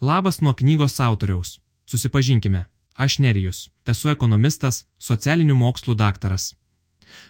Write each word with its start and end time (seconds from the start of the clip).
Labas 0.00 0.40
nuo 0.40 0.52
knygos 0.52 1.00
autoriaus. 1.00 1.60
Susipažinkime. 1.86 2.64
Aš 2.94 3.18
Nerijus. 3.18 3.70
Esu 3.88 4.10
ekonomistas, 4.12 4.84
socialinių 4.98 5.54
mokslų 5.56 5.94
daktaras. 5.96 6.52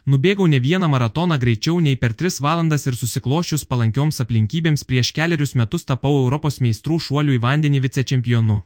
Nubėgau 0.06 0.48
ne 0.50 0.58
vieną 0.58 0.88
maratoną 0.90 1.38
greičiau 1.38 1.78
nei 1.80 1.96
per 1.96 2.14
3 2.14 2.40
valandas 2.42 2.86
ir 2.86 2.96
susiklošius 2.98 3.64
palankioms 3.70 4.18
aplinkybėms 4.24 4.82
prieš 4.82 5.12
keliarius 5.14 5.54
metus 5.54 5.86
tapau 5.86 6.16
Europos 6.24 6.58
meistrų 6.58 6.98
šuolių 7.06 7.36
į 7.38 7.42
vandenį 7.46 7.82
vicečempionu. 7.86 8.58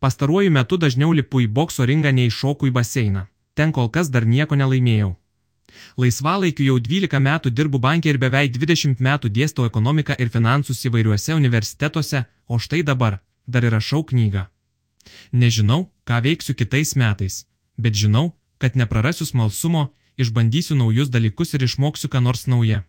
Pastaruoju 0.00 0.50
metu 0.50 0.76
dažniau 0.76 1.12
lipu 1.12 1.44
į 1.44 1.46
bokso 1.46 1.86
ringą 1.86 2.10
nei 2.10 2.30
šoku 2.30 2.66
į 2.66 2.74
baseiną. 2.74 3.26
Ten 3.54 3.70
kol 3.70 3.90
kas 3.94 4.10
dar 4.10 4.26
nieko 4.26 4.58
nelaimėjau. 4.58 5.14
Laisvalaikiu 5.98 6.66
jau 6.66 6.78
12 6.78 7.20
metų 7.26 7.50
dirbu 7.50 7.78
bankė 7.78 8.14
ir 8.14 8.18
beveik 8.22 8.54
20 8.56 9.00
metų 9.00 9.30
dėstau 9.36 9.66
ekonomiką 9.68 10.16
ir 10.18 10.30
finansus 10.30 10.84
įvairiuose 10.88 11.34
universitetuose, 11.34 12.24
o 12.48 12.58
štai 12.58 12.82
dabar 12.82 13.20
dar 13.46 13.64
ir 13.64 13.74
rašau 13.76 14.04
knygą. 14.04 14.46
Nežinau, 15.32 15.90
ką 16.08 16.20
veiksiu 16.24 16.54
kitais 16.54 16.94
metais, 16.96 17.44
bet 17.76 17.94
žinau, 17.94 18.32
kad 18.58 18.76
neprarasiu 18.76 19.26
smalsumo, 19.26 19.92
išbandysiu 20.16 20.76
naujus 20.76 21.10
dalykus 21.10 21.54
ir 21.54 21.64
išmoksiu 21.66 22.08
ką 22.08 22.22
nors 22.24 22.46
naują. 22.46 22.82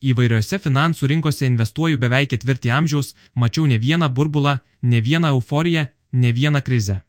Įvairiose 0.00 0.60
finansų 0.62 1.08
rinkose 1.10 1.48
investuoju 1.50 1.98
beveik 1.98 2.30
ketvirtį 2.30 2.70
amžiaus, 2.78 3.14
mačiau 3.34 3.66
ne 3.66 3.78
vieną 3.78 4.08
burbulą, 4.08 4.58
ne 4.82 5.00
vieną 5.00 5.34
euforiją, 5.34 5.88
ne 6.12 6.30
vieną 6.32 6.62
krizę. 6.62 7.00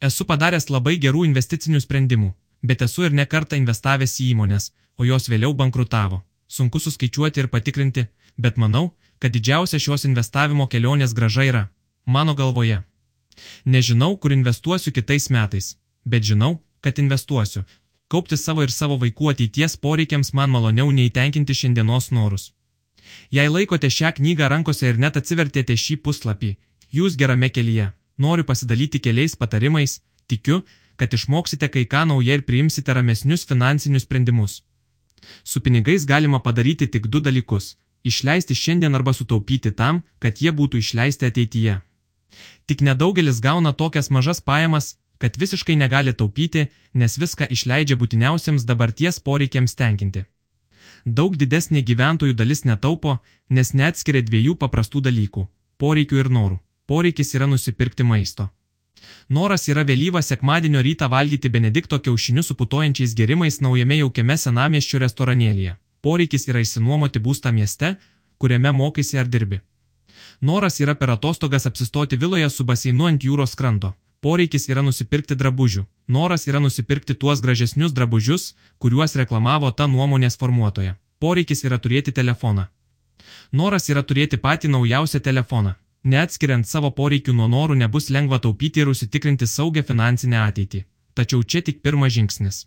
Esu 0.00 0.24
padaręs 0.24 0.70
labai 0.70 0.96
gerų 1.02 1.24
investicinių 1.28 1.80
sprendimų, 1.82 2.30
bet 2.62 2.82
esu 2.86 3.06
ir 3.08 3.16
nekartą 3.20 3.56
investavęs 3.60 4.16
į 4.20 4.30
įmonės, 4.34 4.70
o 4.98 5.04
jos 5.04 5.28
vėliau 5.32 5.54
bankrutavo. 5.56 6.22
Sunku 6.48 6.80
suskaičiuoti 6.82 7.40
ir 7.40 7.48
patikrinti, 7.48 8.06
bet 8.36 8.56
manau, 8.56 8.94
kad 9.18 9.32
didžiausia 9.32 9.78
šios 9.78 10.06
investavimo 10.08 10.66
kelionės 10.66 11.14
graža 11.14 11.46
yra 11.50 11.68
mano 12.06 12.34
galvoje. 12.34 12.82
Nežinau, 13.64 14.16
kur 14.16 14.32
investuosiu 14.32 14.92
kitais 14.92 15.30
metais, 15.30 15.76
bet 16.04 16.26
žinau, 16.26 16.58
kad 16.80 16.98
investuosiu, 16.98 17.62
Kaupti 18.10 18.34
savo 18.34 18.64
ir 18.66 18.72
savo 18.74 18.96
vaikų 18.98 19.28
ateities 19.30 19.76
poreikiams 19.78 20.32
man 20.34 20.50
maloniau 20.50 20.90
nei 20.90 21.12
tenkinti 21.14 21.54
šiandienos 21.54 22.08
norus. 22.10 22.48
Jei 23.30 23.46
laikote 23.46 23.86
šią 23.96 24.10
knygą 24.16 24.48
rankose 24.50 24.88
ir 24.90 24.98
net 24.98 25.18
atsivertėte 25.20 25.76
šį 25.78 25.96
puslapį, 26.06 26.50
jūs 26.90 27.14
gerame 27.20 27.52
kelyje. 27.54 27.92
Noriu 28.18 28.44
pasidalyti 28.48 28.98
keliais 29.04 29.38
patarimais, 29.38 30.00
tikiu, 30.26 30.64
kad 31.00 31.14
išmoksite 31.16 31.68
kai 31.72 31.84
ką 31.92 32.02
naują 32.08 32.34
ir 32.36 32.42
priimsite 32.48 32.94
ramesnius 32.94 33.46
finansinius 33.48 34.04
sprendimus. 34.06 34.62
Su 35.50 35.60
pinigais 35.64 36.04
galima 36.12 36.38
padaryti 36.46 36.86
tik 36.94 37.06
du 37.12 37.20
dalykus- 37.26 37.76
išleisti 38.10 38.54
šiandien 38.62 38.94
arba 38.94 39.12
sutaupyti 39.12 39.70
tam, 39.80 40.02
kad 40.18 40.32
jie 40.42 40.52
būtų 40.58 40.76
išleisti 40.84 41.24
ateityje. 41.30 41.80
Tik 42.66 42.78
nedaugelis 42.88 43.40
gauna 43.40 43.72
tokias 43.72 44.10
mažas 44.10 44.40
pajamas, 44.40 44.96
kad 45.18 45.36
visiškai 45.36 45.76
negali 45.76 46.12
taupyti, 46.12 46.66
nes 46.94 47.18
viską 47.22 47.44
išleidžia 47.56 47.96
būtiniausiams 48.00 48.64
dabarties 48.70 49.20
poreikiams 49.26 49.74
tenkinti. 49.74 50.24
Daug 51.06 51.36
didesnė 51.36 51.80
gyventojų 51.88 52.34
dalis 52.40 52.64
netaupo, 52.64 53.18
nes 53.50 53.74
neatskiria 53.74 54.22
dviejų 54.22 54.54
paprastų 54.62 55.00
dalykų- 55.08 55.48
poreikių 55.80 56.16
ir 56.22 56.28
norų. 56.36 56.58
Poreikis 56.86 57.34
yra 57.34 57.46
nusipirkti 57.46 58.04
maisto. 58.04 58.50
Noras 59.28 59.68
yra 59.68 59.84
vėlyvą 59.86 60.22
sekmadienio 60.22 60.82
rytą 60.82 61.08
valgyti 61.08 61.48
Benedikto 61.48 61.98
kiaušinius 61.98 62.50
su 62.50 62.54
putojančiais 62.54 63.14
gerimais 63.14 63.60
naujame 63.60 63.98
jaukiame 64.00 64.36
senamieščio 64.36 65.00
restoranėlyje. 65.04 65.76
Poreikis 66.02 66.48
yra 66.48 66.62
išsinuomoti 66.64 67.20
būstą 67.20 67.52
mieste, 67.52 67.96
kuriame 68.38 68.72
mokaisi 68.72 69.18
ar 69.18 69.28
dirbi. 69.28 69.60
Noras 70.40 70.80
yra 70.80 70.94
per 70.94 71.10
atostogas 71.10 71.66
apsistoti 71.66 72.16
viloje 72.16 72.48
su 72.50 72.64
baseinu 72.64 73.06
ant 73.06 73.24
jūros 73.24 73.56
kranto. 73.56 73.92
Poreikis 74.20 74.68
yra 74.68 74.82
nusipirkti 74.84 75.36
drabužių. 75.36 75.84
Noras 76.08 76.46
yra 76.48 76.60
nusipirkti 76.60 77.14
tuos 77.14 77.40
gražesnius 77.40 77.92
drabužius, 77.96 78.54
kuriuos 78.78 79.16
reklamavo 79.16 79.70
ta 79.70 79.86
nuomonės 79.86 80.36
formuotoja. 80.40 80.96
Poreikis 81.20 81.64
yra 81.64 81.78
turėti 81.78 82.12
telefoną. 82.12 82.66
Noras 83.52 83.88
yra 83.92 84.02
turėti 84.02 84.36
patį 84.40 84.72
naujausią 84.74 85.20
telefoną. 85.20 85.74
Neatskiriant 86.00 86.64
savo 86.64 86.88
poreikių 86.96 87.34
nuo 87.36 87.46
norų 87.52 87.74
nebus 87.76 88.08
lengva 88.08 88.38
taupyti 88.40 88.80
ir 88.80 88.88
užsitikrinti 88.88 89.46
saugią 89.46 89.82
finansinę 89.84 90.38
ateitį. 90.40 90.84
Tačiau 91.14 91.42
čia 91.44 91.60
tik 91.60 91.82
pirmas 91.84 92.14
žingsnis. 92.14 92.64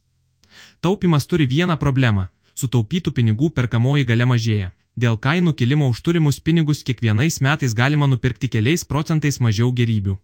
Taupimas 0.81 1.25
turi 1.25 1.47
vieną 1.49 1.77
problemą- 1.81 2.27
sutaupytų 2.61 3.11
pinigų 3.11 3.49
perkamoji 3.49 4.05
gale 4.05 4.25
mažėja. 4.25 4.71
Dėl 4.95 5.17
kainų 5.17 5.55
kilimo 5.57 5.89
už 5.89 6.01
turimus 6.01 6.39
pinigus 6.39 6.83
kiekvienais 6.83 7.41
metais 7.41 7.73
galima 7.73 8.05
nupirkti 8.07 8.47
keliais 8.47 8.85
procentais 8.85 9.39
mažiau 9.39 9.71
gerybių. 9.73 10.17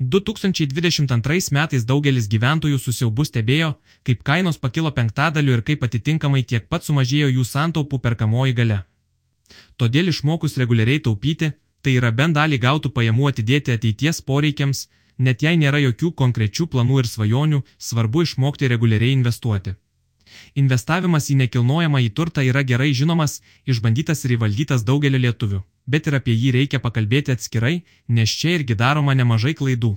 2022 0.00 1.52
metais 1.52 1.84
daugelis 1.84 2.26
gyventojų 2.26 2.78
susiaubu 2.78 3.24
stebėjo, 3.24 3.74
kaip 4.02 4.22
kainos 4.22 4.56
pakilo 4.56 4.90
penktadaliu 4.90 5.52
ir 5.52 5.62
kaip 5.62 5.82
atitinkamai 5.84 6.42
tiek 6.42 6.68
pat 6.68 6.84
sumažėjo 6.84 7.28
jų 7.36 7.44
santaupų 7.44 7.98
perkamoji 8.00 8.54
gale. 8.54 8.84
Todėl 9.76 10.08
išmokus 10.08 10.56
reguliariai 10.56 11.02
taupyti, 11.04 11.52
tai 11.82 11.96
yra 11.98 12.10
bent 12.12 12.36
dalį 12.36 12.58
gautų 12.64 12.92
pajamų 12.96 13.30
atidėti 13.32 13.76
ateities 13.76 14.22
poreikiams, 14.30 14.88
net 15.18 15.42
jei 15.44 15.56
nėra 15.60 15.80
jokių 15.84 16.12
konkrečių 16.22 16.66
planų 16.72 17.02
ir 17.02 17.08
svajonių, 17.12 17.62
svarbu 17.78 18.24
išmokti 18.26 18.70
reguliariai 18.72 19.16
investuoti. 19.18 19.76
Investavimas 20.62 21.26
į 21.32 21.36
nekilnojamą 21.42 22.00
į 22.06 22.10
turtą 22.18 22.44
yra 22.46 22.62
gerai 22.66 22.92
žinomas, 22.94 23.40
išbandytas 23.66 24.24
ir 24.24 24.36
įvaldytas 24.36 24.84
daugelio 24.86 25.20
lietuvių, 25.24 25.62
bet 25.86 26.06
ir 26.06 26.16
apie 26.20 26.36
jį 26.36 26.52
reikia 26.58 26.80
pakalbėti 26.84 27.34
atskirai, 27.34 27.82
nes 28.08 28.36
čia 28.42 28.56
irgi 28.58 28.76
daroma 28.82 29.16
nemažai 29.18 29.56
klaidų. 29.58 29.96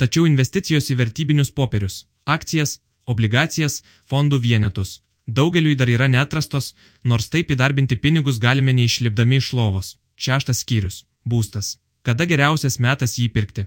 Tačiau 0.00 0.26
investicijos 0.26 0.90
į 0.90 0.98
vertybinius 1.02 1.50
popierius- 1.50 2.06
akcijas, 2.36 2.80
obligacijas, 3.06 3.82
fondų 4.10 4.40
vienetus- 4.46 5.00
daugeliui 5.38 5.76
dar 5.76 5.88
yra 5.88 6.08
netrastos, 6.08 6.74
nors 7.04 7.28
taip 7.28 7.50
įdarbinti 7.50 8.00
pinigus 8.00 8.38
galime 8.38 8.72
neišlipdami 8.72 9.36
iš 9.36 9.52
lovos. 9.52 9.96
Šeštas 10.16 10.64
skyrius- 10.64 11.04
būstas. 11.30 11.76
Kada 12.02 12.24
geriausias 12.24 12.78
metas 12.78 13.18
jį 13.18 13.28
pirkti? 13.32 13.66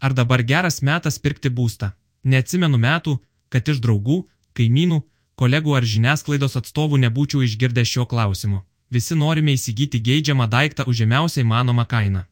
Ar 0.00 0.12
dabar 0.12 0.42
geras 0.42 0.82
metas 0.82 1.18
pirkti 1.18 1.50
būstą? 1.50 1.92
Neatsimenu 2.24 2.78
metų, 2.78 3.18
kad 3.48 3.68
iš 3.68 3.80
draugų, 3.80 4.24
kaimynų, 4.54 5.02
kolegų 5.36 5.76
ar 5.76 5.84
žiniasklaidos 5.92 6.56
atstovų 6.60 6.96
nebūčiau 7.04 7.42
išgirdęs 7.46 7.88
šio 7.88 8.04
klausimo. 8.06 8.64
Visi 8.90 9.14
norime 9.14 9.52
įsigyti 9.52 10.00
geidžiamą 10.08 10.46
daiktą 10.48 10.86
už 10.86 10.96
žemiausią 11.02 11.42
įmanomą 11.42 11.86
kainą. 11.86 12.22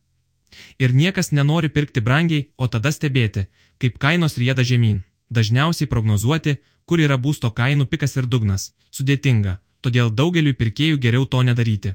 Ir 0.79 0.95
niekas 0.95 1.33
nenori 1.33 1.69
pirkti 1.69 2.01
brangiai, 2.01 2.47
o 2.57 2.69
tada 2.69 2.93
stebėti, 2.93 3.47
kaip 3.79 3.99
kainos 3.99 4.39
rieda 4.39 4.63
žemyn. 4.63 5.03
Dažniausiai 5.31 5.91
prognozuoti, 5.91 6.57
kur 6.87 7.01
yra 7.01 7.19
būsto 7.19 7.51
kainų 7.51 7.87
pikas 7.91 8.17
ir 8.17 8.27
dugnas, 8.27 8.73
sudėtinga, 8.95 9.59
todėl 9.83 10.11
daugeliu 10.11 10.55
pirkėjų 10.55 11.01
geriau 11.05 11.27
to 11.27 11.43
nedaryti. 11.43 11.95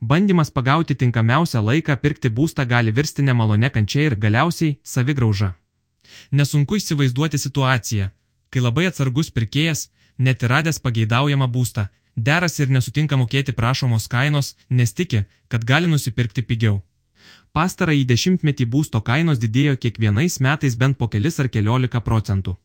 Bandymas 0.00 0.50
pagauti 0.50 0.94
tinkamiausią 0.94 1.62
laiką 1.68 1.96
pirkti 2.02 2.30
būstą 2.38 2.66
gali 2.72 2.94
virsti 2.98 3.22
nemalone 3.22 3.70
kančia 3.70 4.06
ir 4.08 4.16
galiausiai 4.24 4.76
savigrauža. 4.82 5.52
Nesunku 6.32 6.78
įsivaizduoti 6.80 7.38
situaciją, 7.38 8.10
kai 8.50 8.64
labai 8.64 8.88
atsargus 8.90 9.30
pirkėjas, 9.30 9.88
net 10.18 10.42
ir 10.42 10.52
radęs 10.54 10.80
pageidaujamą 10.84 11.48
būstą, 11.56 11.88
deras 12.16 12.58
ir 12.58 12.72
nesutinka 12.76 13.16
mokėti 13.16 13.54
prašomos 13.60 14.08
kainos, 14.14 14.54
nes 14.70 14.92
tiki, 14.92 15.24
kad 15.48 15.64
gali 15.64 15.90
nusipirkti 15.90 16.42
pigiau. 16.42 16.80
Pastarąjį 17.52 18.04
dešimtmetį 18.12 18.66
būsto 18.72 19.00
kainos 19.04 19.38
didėjo 19.42 19.76
kiekvienais 19.82 20.40
metais 20.40 20.76
bent 20.76 20.98
po 20.98 21.08
kelis 21.12 21.38
ar 21.40 21.48
keliolika 21.48 22.00
procentų. 22.08 22.56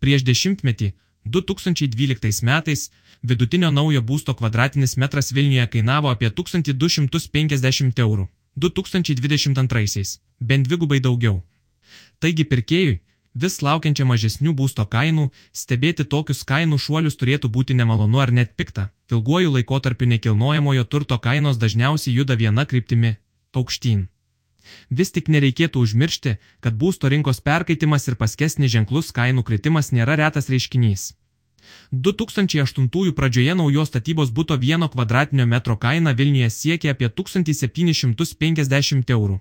Prieš 0.00 0.24
dešimtmetį, 0.28 0.92
2012 1.24 2.42
metais, 2.42 2.90
vidutinio 3.22 3.70
naujo 3.70 4.02
būsto 4.02 4.34
kvadratinis 4.34 4.96
metras 4.96 5.32
Vilniuje 5.32 5.66
kainavo 5.76 6.10
apie 6.12 6.30
1250 6.30 8.00
eurų, 8.04 8.28
2022- 8.56 10.20
bent 10.48 10.68
dvigubai 10.68 11.00
daugiau. 11.00 11.42
Taigi 12.20 12.44
pirkėjui, 12.44 13.00
vis 13.34 13.58
laukiančią 13.62 14.04
mažesnių 14.06 14.54
būsto 14.54 14.86
kainų, 14.86 15.30
stebėti 15.52 16.04
tokius 16.04 16.44
kainų 16.44 16.78
šuolius 16.78 17.16
turėtų 17.16 17.50
būti 17.50 17.74
nemalonu 17.74 18.20
ar 18.20 18.30
net 18.32 18.56
pikta. 18.56 18.90
Ilguoju 19.10 19.50
laikotarpiu 19.56 20.06
nekilnojamojo 20.06 20.84
turto 20.84 21.18
kainos 21.18 21.58
dažniausiai 21.58 22.14
juda 22.14 22.36
viena 22.36 22.64
kryptimi- 22.64 23.16
aukštyn. 23.58 24.08
Vis 24.90 25.10
tik 25.10 25.28
nereikėtų 25.28 25.82
užmiršti, 25.84 26.36
kad 26.60 26.78
būsto 26.78 27.10
rinkos 27.12 27.40
perkaitimas 27.40 28.08
ir 28.08 28.14
paskesnis 28.14 28.72
ženklus 28.72 29.12
kainų 29.12 29.44
kritimas 29.44 29.92
nėra 29.92 30.16
retas 30.16 30.48
reiškinys. 30.48 31.12
2008 31.92 33.12
pradžioje 33.12 33.54
naujos 33.54 33.88
statybos 33.88 34.30
būto 34.30 34.58
vieno 34.58 34.88
kvadratinio 34.88 35.46
metro 35.46 35.76
kaina 35.76 36.12
Vilniuje 36.12 36.50
siekia 36.50 36.94
apie 36.94 37.08
1750 37.08 39.10
eurų. 39.10 39.40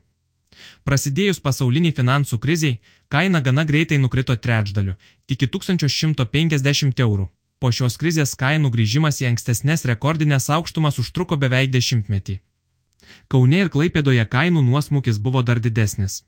Prasidėjus 0.85 1.39
pasauliniai 1.39 1.93
finansų 1.97 2.37
kriziai, 2.39 2.79
kaina 3.09 3.41
gana 3.41 3.65
greitai 3.65 3.97
nukrito 3.97 4.35
trečdaliu- 4.35 4.95
iki 5.33 5.47
1150 5.47 6.99
eurų. 6.99 7.29
Po 7.59 7.71
šios 7.71 7.97
krizės 7.97 8.35
kainų 8.35 8.69
grįžimas 8.75 9.21
į 9.23 9.27
ankstesnės 9.31 9.85
rekordinės 9.85 10.49
aukštumas 10.49 10.99
užtruko 10.99 11.37
beveik 11.37 11.71
dešimtmetį. 11.71 12.39
Kaune 13.27 13.59
ir 13.63 13.69
Klaipėdoje 13.69 14.25
kainų 14.35 14.63
nuosmukis 14.63 15.17
buvo 15.17 15.43
dar 15.43 15.59
didesnis. 15.59 16.23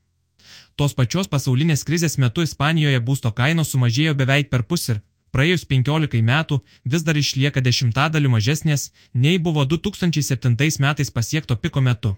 Tos 0.76 0.94
pačios 0.94 1.28
pasaulinės 1.28 1.84
krizės 1.88 2.18
metu 2.18 2.42
Ispanijoje 2.42 3.00
būsto 3.00 3.32
kainos 3.36 3.72
sumažėjo 3.74 4.14
beveik 4.22 4.50
per 4.50 4.64
pusę 4.64 4.96
ir 4.96 5.02
praėjus 5.36 5.66
15 5.68 6.22
metų 6.24 6.62
vis 6.92 7.04
dar 7.04 7.18
išlieka 7.20 7.64
dešimtadaliu 7.64 8.32
mažesnės, 8.32 8.92
nei 9.14 9.40
buvo 9.48 9.66
2007 9.66 10.56
metais 10.86 11.12
pasiekto 11.12 11.58
piko 11.60 11.82
metu. 11.82 12.16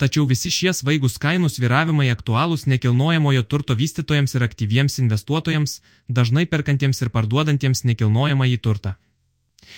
Tačiau 0.00 0.24
visi 0.30 0.50
šie 0.54 0.72
svaigus 0.76 1.18
kainų 1.20 1.50
sviravimai 1.52 2.08
aktualūs 2.14 2.66
nekilnojamojo 2.72 3.42
turto 3.50 3.76
vystytojams 3.76 4.34
ir 4.36 4.46
aktyviems 4.46 4.98
investuotojams, 5.02 5.80
dažnai 6.08 6.46
perkantiems 6.46 7.02
ir 7.02 7.10
parduodantiems 7.16 7.84
nekilnojamą 7.90 8.48
į 8.54 8.58
turtą. 8.64 8.94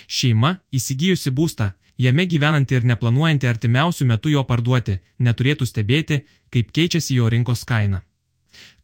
Šeima, 0.07 0.53
įsigijusi 0.79 1.33
būstą, 1.35 1.73
jame 1.99 2.29
gyvenanti 2.31 2.79
ir 2.79 2.87
neplanuojanti 2.93 3.51
artimiausių 3.51 4.09
metų 4.13 4.37
jo 4.37 4.47
parduoti, 4.53 5.01
neturėtų 5.19 5.69
stebėti, 5.73 6.23
kaip 6.55 6.71
keičiasi 6.77 7.19
jo 7.19 7.29
rinkos 7.33 7.65
kaina. 7.67 8.05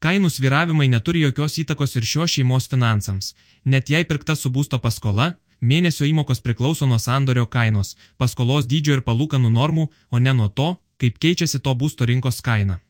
Kainų 0.05 0.31
sviravimai 0.31 0.89
neturi 0.89 1.25
jokios 1.25 1.59
įtakos 1.63 1.97
ir 1.99 2.07
šios 2.07 2.37
šeimos 2.37 2.69
finansams, 2.73 3.35
net 3.65 3.91
jei 3.91 4.05
pirkta 4.05 4.37
su 4.37 4.51
būsto 4.51 4.79
paskola, 4.79 5.35
mėnesio 5.61 6.07
įmokos 6.07 6.41
priklauso 6.45 6.87
nuo 6.87 6.99
sandorio 6.99 7.47
kainos, 7.47 7.97
paskolos 8.17 8.69
dydžio 8.71 8.99
ir 8.99 9.03
palūkanų 9.09 9.51
normų, 9.51 9.89
o 10.11 10.19
ne 10.19 10.33
nuo 10.33 10.49
to, 10.49 10.77
kaip 10.99 11.19
keičiasi 11.19 11.61
to 11.61 11.75
būsto 11.75 12.07
rinkos 12.07 12.41
kaina. 12.41 12.81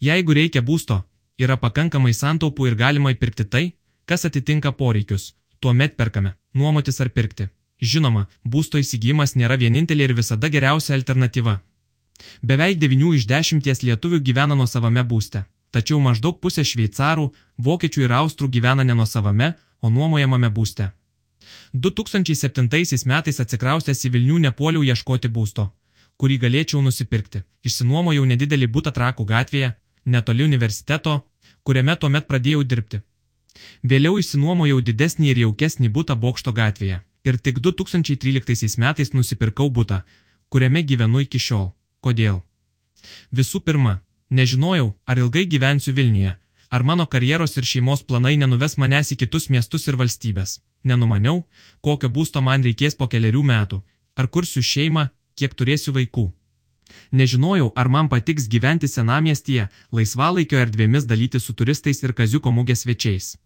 Jeigu 0.00 0.34
reikia 0.34 0.62
būsto, 0.62 1.02
yra 1.38 1.56
pakankamai 1.56 2.12
santaupų 2.16 2.70
ir 2.70 2.76
galima 2.82 3.12
įpirkti 3.14 3.44
tai, 3.44 3.64
kas 4.04 4.26
atitinka 4.28 4.72
poreikius, 4.72 5.34
tuomet 5.60 5.96
perkame, 5.96 6.34
nuomotis 6.54 7.00
ar 7.00 7.10
pirkti. 7.14 7.48
Žinoma, 7.80 8.26
būsto 8.44 8.80
įsigijimas 8.80 9.36
nėra 9.40 9.56
vienintelė 9.56 10.08
ir 10.08 10.16
visada 10.16 10.50
geriausia 10.52 10.94
alternatyva. 10.98 11.60
Beveik 12.44 12.76
9 12.82 13.14
iš 13.16 13.24
10 13.28 13.84
lietuvių 13.88 14.20
gyvena 14.20 14.56
nuo 14.58 14.66
savame 14.68 15.04
būste, 15.12 15.46
tačiau 15.74 16.00
maždaug 16.00 16.38
pusė 16.42 16.64
šveicarų, 16.66 17.26
vokiečių 17.66 18.06
ir 18.06 18.14
austrų 18.20 18.48
gyvena 18.56 18.84
ne 18.84 18.94
nuo 18.94 19.06
savame, 19.06 19.54
o 19.80 19.90
nuomojamame 19.90 20.50
būste. 20.50 20.90
2007 21.72 22.68
metais 23.06 23.40
atsikraustęs 23.44 24.04
į 24.06 24.12
Vilnių 24.14 24.38
nepuoliau 24.46 24.82
ieškoti 24.82 25.28
būsto, 25.28 25.70
kurį 26.16 26.38
galėčiau 26.44 26.82
nusipirkti. 26.82 27.42
Išsinuomojau 27.64 28.24
nedidelį 28.32 28.66
būtą 28.74 28.92
trakų 28.96 29.26
gatvėje, 29.26 29.74
netoli 30.04 30.44
universiteto, 30.44 31.20
kuriame 31.62 31.96
tuomet 31.96 32.26
pradėjau 32.26 32.64
dirbti. 32.64 33.02
Vėliau 33.82 34.18
išsinuomojau 34.18 34.80
didesnį 34.88 35.30
ir 35.30 35.44
jaukesnį 35.44 35.90
būtą 35.94 36.16
Bokšto 36.16 36.52
gatvėje 36.52 37.00
ir 37.24 37.38
tik 37.38 37.60
2013 37.60 38.78
metais 38.80 39.12
nusipirkau 39.12 39.68
būtą, 39.70 40.02
kuriame 40.48 40.82
gyvenu 40.82 41.20
iki 41.24 41.38
šiol. 41.38 41.70
Kodėl? 42.00 42.40
Visų 43.32 43.60
pirma, 43.64 44.00
nežinojau, 44.30 44.94
ar 45.06 45.18
ilgai 45.18 45.44
gyvensiu 45.46 45.94
Vilniuje, 45.94 46.36
ar 46.70 46.82
mano 46.82 47.06
karjeros 47.06 47.56
ir 47.56 47.66
šeimos 47.66 48.02
planai 48.06 48.36
nenuves 48.38 48.76
manęs 48.78 49.12
į 49.14 49.20
kitus 49.22 49.48
miestus 49.50 49.88
ir 49.88 49.98
valstybės. 50.00 50.60
Nenumaniau, 50.84 51.44
kokio 51.84 52.08
būsto 52.08 52.40
man 52.40 52.62
reikės 52.64 52.96
po 52.96 53.08
keliarių 53.10 53.42
metų, 53.52 53.82
ar 54.16 54.28
kursiu 54.28 54.62
šeimą, 54.62 55.08
kiek 55.36 55.54
turėsiu 55.54 55.92
vaikų. 55.96 56.30
Nežinojau, 57.12 57.70
ar 57.76 57.88
man 57.88 58.08
patiks 58.08 58.48
gyventi 58.48 58.88
senamiestyje, 58.88 59.68
laisvalaikio 59.92 60.58
erdvėmis 60.58 61.06
dalyti 61.06 61.40
su 61.40 61.54
turistais 61.54 62.02
ir 62.02 62.14
kaziuko 62.14 62.50
mugės 62.50 62.84
svečiais. 62.84 63.36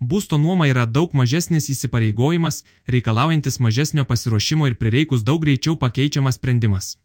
Būsto 0.00 0.38
nuoma 0.38 0.66
yra 0.70 0.86
daug 0.86 1.12
mažesnis 1.14 1.68
įsipareigojimas, 1.74 2.64
reikalaujantis 2.94 3.60
mažesnio 3.60 4.04
pasiruošimo 4.04 4.66
ir 4.66 4.76
prireikus 4.80 5.22
daug 5.22 5.42
greičiau 5.44 5.76
pakeičiamas 5.78 6.38
sprendimas. 6.40 6.96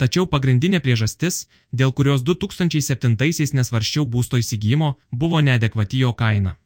Tačiau 0.00 0.26
pagrindinė 0.30 0.80
priežastis, 0.84 1.46
dėl 1.72 1.92
kurios 1.92 2.24
2007-aisiais 2.26 3.54
nesvarščiau 3.58 4.06
būsto 4.16 4.40
įsigijimo, 4.40 4.94
buvo 5.12 5.40
neadekvati 5.40 6.02
jo 6.02 6.12
kaina. 6.12 6.56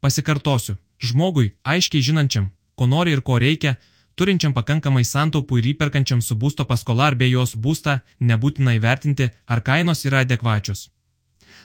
Pasikartosiu, 0.00 0.76
žmogui, 0.98 1.52
aiškiai 1.64 2.02
žinančiam, 2.08 2.50
ko 2.74 2.88
nori 2.90 3.12
ir 3.16 3.22
ko 3.22 3.38
reikia, 3.42 3.76
turinčiam 4.16 4.56
pakankamai 4.56 5.04
santaupų 5.04 5.60
ir 5.60 5.70
įperkančiam 5.74 6.24
su 6.24 6.34
būsto 6.34 6.64
paskola 6.64 7.10
ar 7.12 7.20
be 7.20 7.28
jos 7.30 7.56
būstą, 7.56 8.00
nebūtina 8.20 8.76
įvertinti, 8.80 9.30
ar 9.46 9.64
kainos 9.70 10.04
yra 10.08 10.24
adekvačios 10.24 10.88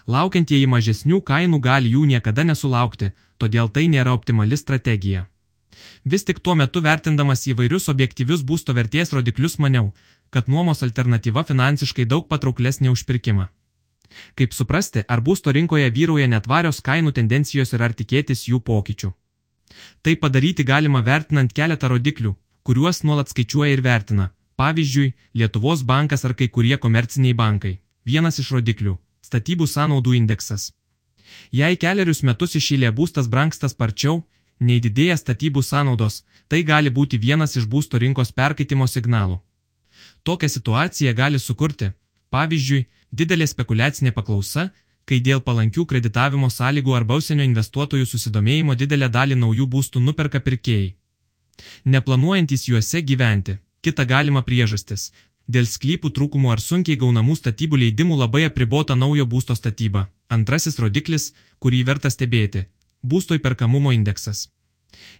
laukiantieji 0.07 0.67
mažesnių 0.67 1.21
kainų 1.25 1.59
gali 1.61 1.91
jų 1.93 2.05
niekada 2.13 2.43
nesulaukti, 2.43 3.11
todėl 3.37 3.69
tai 3.69 3.87
nėra 3.87 4.13
optimali 4.13 4.57
strategija. 4.57 5.27
Vis 6.05 6.23
tik 6.25 6.39
tuo 6.39 6.55
metu 6.55 6.81
vertindamas 6.81 7.45
įvairius 7.47 7.89
objektyvius 7.89 8.41
būsto 8.43 8.73
vertės 8.73 9.13
rodiklius 9.13 9.57
maniau, 9.59 9.93
kad 10.31 10.49
nuomos 10.49 10.83
alternatyva 10.87 11.43
finansiškai 11.49 12.05
daug 12.13 12.27
patrauklesnė 12.31 12.91
už 12.91 13.03
pirkimą. 13.09 13.47
Kaip 14.35 14.55
suprasti, 14.57 15.03
ar 15.07 15.21
būsto 15.27 15.51
rinkoje 15.55 15.91
vyrauja 15.97 16.27
netvarios 16.27 16.81
kainų 16.87 17.13
tendencijos 17.19 17.73
ir 17.75 17.83
ar 17.87 17.93
tikėtis 17.93 18.47
jų 18.49 18.59
pokyčių. 18.69 19.11
Tai 20.03 20.15
padaryti 20.23 20.65
galima 20.67 21.01
vertinant 21.01 21.53
keletą 21.53 21.91
rodiklių, 21.93 22.33
kuriuos 22.63 23.03
nuolat 23.07 23.31
skaičiuoja 23.31 23.77
ir 23.77 23.83
vertina. 23.85 24.31
Pavyzdžiui, 24.59 25.13
Lietuvos 25.33 25.83
bankas 25.83 26.25
ar 26.27 26.35
kai 26.35 26.47
kurie 26.47 26.77
komerciniai 26.77 27.33
bankai. 27.33 27.79
Vienas 28.05 28.39
iš 28.43 28.51
rodiklių 28.57 28.97
statybų 29.21 29.67
sąnaudų 29.69 30.15
indeksas. 30.17 30.71
Jei 31.59 31.77
keliarius 31.83 32.23
metus 32.27 32.57
išėlė 32.59 32.91
būstas 32.97 33.29
branksta 33.31 33.69
sparčiau, 33.71 34.23
nei 34.59 34.81
didėja 34.85 35.17
statybų 35.21 35.63
sąnaudos, 35.63 36.23
tai 36.49 36.63
gali 36.71 36.91
būti 36.97 37.19
vienas 37.21 37.55
iš 37.55 37.67
būsto 37.73 38.01
rinkos 38.01 38.33
perkaitimo 38.39 38.87
signalų. 38.87 39.39
Tokią 40.23 40.47
situaciją 40.55 41.13
gali 41.17 41.39
sukurti, 41.39 41.91
pavyzdžiui, 42.33 42.85
didelė 43.11 43.47
spekulacinė 43.47 44.11
paklausa, 44.17 44.69
kai 45.05 45.19
dėl 45.19 45.41
palankių 45.47 45.85
kreditavimo 45.89 46.49
sąlygų 46.57 46.95
arba 46.99 47.17
užsienio 47.21 47.47
investuotojų 47.49 48.05
susidomėjimo 48.05 48.77
didelę 48.81 49.09
dalį 49.09 49.39
naujų 49.43 49.67
būstų 49.75 50.03
nuperka 50.05 50.39
pirkėjai. 50.39 50.93
Neplanuojantis 51.85 52.67
juose 52.69 53.01
gyventi. 53.01 53.57
Kita 53.81 54.05
galima 54.05 54.41
priežastis 54.45 55.09
Dėl 55.51 55.65
sklypų 55.67 56.11
trūkumų 56.15 56.51
ar 56.53 56.61
sunkiai 56.63 56.97
gaunamų 57.01 57.35
statybų 57.35 57.79
leidimų 57.83 58.17
labai 58.21 58.45
apribota 58.47 58.95
naujo 58.95 59.25
būsto 59.25 59.55
statyba. 59.57 60.07
Antrasis 60.29 60.79
rodiklis, 60.79 61.33
kurį 61.59 61.83
verta 61.89 62.09
stebėti- 62.13 62.65
būsto 63.11 63.35
įperkamumo 63.35 63.91
indeksas. 63.91 64.49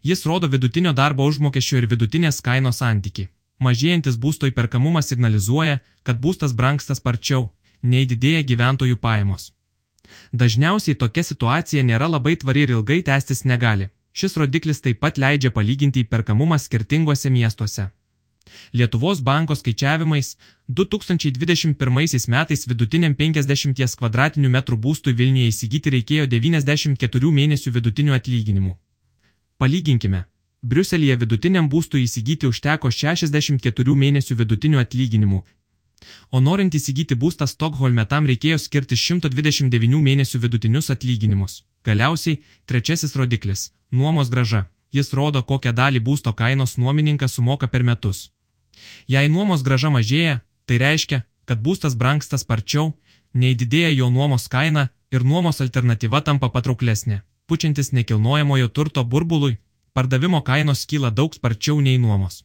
Jis 0.03 0.25
rodo 0.25 0.47
vidutinio 0.47 0.93
darbo 0.93 1.25
užmokesčio 1.27 1.77
ir 1.77 1.87
vidutinės 1.87 2.41
kainos 2.41 2.77
santyki. 2.77 3.27
Mažėjantis 3.61 4.17
būsto 4.17 4.49
įperkamumas 4.49 5.11
signalizuoja, 5.11 5.79
kad 6.03 6.21
būstas 6.21 6.53
branksta 6.57 6.97
sparčiau, 6.97 7.51
nei 7.83 8.07
didėja 8.09 8.41
gyventojų 8.51 8.97
pajamos. 8.97 9.51
Dažniausiai 10.33 10.97
tokia 10.97 11.23
situacija 11.23 11.83
nėra 11.85 12.09
labai 12.09 12.35
tvari 12.41 12.65
ir 12.65 12.73
ilgai 12.77 13.01
tęstis 13.05 13.45
negali. 13.45 13.89
Šis 14.17 14.35
rodiklis 14.41 14.81
taip 14.83 14.99
pat 14.99 15.21
leidžia 15.21 15.53
palyginti 15.55 16.03
įperkamumą 16.03 16.57
skirtinguose 16.59 17.29
miestuose. 17.31 17.91
Lietuvos 18.73 19.21
banko 19.21 19.55
skaičiavimais 19.55 20.35
2021 20.67 22.27
metais 22.33 22.67
vidutiniam 22.67 23.15
50 23.15 23.95
kvadratinių 24.01 24.49
metrų 24.57 24.81
būstui 24.87 25.13
Vilniuje 25.15 25.53
įsigyti 25.53 25.93
reikėjo 25.95 26.27
94 26.33 27.31
mėnesių 27.39 27.75
vidutinių 27.77 28.17
atlyginimų. 28.17 28.75
Palyginkime. 29.61 30.25
Briuselėje 30.61 31.15
vidutiniam 31.17 31.67
būstui 31.69 32.03
įsigyti 32.05 32.45
užteko 32.45 32.91
64 32.93 33.95
mėnesių 34.01 34.35
vidutinių 34.41 34.81
atlyginimų. 34.81 35.39
O 36.29 36.39
norint 36.39 36.75
įsigyti 36.77 37.17
būstą 37.23 37.47
Stokholme 37.49 38.05
tam 38.11 38.27
reikėjo 38.29 38.59
skirti 38.61 38.97
129 39.03 40.01
mėnesių 40.07 40.41
vidutinius 40.43 40.91
atlyginimus. 40.93 41.63
Galiausiai, 41.83 42.41
trečiasis 42.69 43.15
rodiklis- 43.17 43.71
nuomos 43.97 44.29
graža. 44.29 44.67
Jis 44.93 45.13
rodo, 45.13 45.41
kokią 45.41 45.73
dalį 45.73 45.99
būsto 45.99 46.35
kainos 46.35 46.77
nuomininkas 46.77 47.33
sumoka 47.33 47.67
per 47.67 47.83
metus. 47.83 48.29
Jei 49.07 49.27
nuomos 49.29 49.63
graža 49.63 49.89
mažėja, 49.89 50.41
tai 50.67 50.77
reiškia, 50.77 51.23
kad 51.45 51.57
būstas 51.63 51.95
branksta 51.95 52.37
sparčiau, 52.37 52.93
nei 53.33 53.55
didėja 53.55 53.95
jo 53.95 54.09
nuomos 54.09 54.47
kaina 54.47 54.89
ir 55.11 55.23
nuomos 55.23 55.61
alternatyva 55.61 56.21
tampa 56.21 56.49
patrauklesnė. 56.49 57.21
Pučiantis 57.47 57.91
nekilnojamojo 57.91 58.67
turto 58.67 59.03
burbului, 59.03 59.57
pardavimo 59.93 60.41
kainos 60.41 60.85
kyla 60.85 61.11
daug 61.11 61.33
sparčiau 61.35 61.81
nei 61.81 61.97
nuomos. 61.97 62.43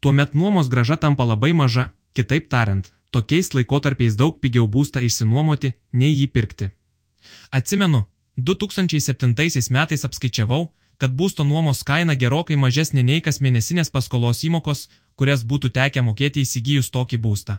Tuomet 0.00 0.34
nuomos 0.34 0.68
graža 0.68 0.96
tampa 0.96 1.24
labai 1.24 1.52
maža, 1.52 1.90
kitaip 2.14 2.48
tariant, 2.48 2.92
tokiais 3.10 3.52
laikotarpiais 3.54 4.16
daug 4.16 4.38
pigiau 4.40 4.68
būstą 4.68 5.02
išsinuomoti, 5.06 5.72
nei 5.92 6.12
jį 6.12 6.28
pirkti. 6.34 6.70
Atsimenu, 7.50 8.04
2007 8.36 9.70
metais 9.76 10.04
apskaičiavau, 10.08 10.72
kad 10.98 11.14
būsto 11.18 11.44
nuomos 11.44 11.82
kaina 11.82 12.14
gerokai 12.14 12.56
mažesnė 12.56 13.02
nei 13.02 13.20
kas 13.20 13.40
mėnesinės 13.40 13.90
paskolos 13.90 14.44
įmokos, 14.46 14.88
kurias 15.16 15.44
būtų 15.44 15.72
tekę 15.78 16.02
mokėti 16.02 16.44
įsigijus 16.46 16.90
tokį 16.90 17.18
būstą. 17.26 17.58